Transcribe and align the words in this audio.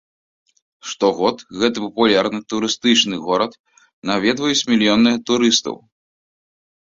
Штогод 0.91 1.41
гэты 1.63 1.77
папулярны 1.85 2.39
турыстычны 2.53 3.19
горад 3.27 3.51
наведваюць 4.11 4.67
мільёны 4.73 5.11
турыстаў. 5.31 5.75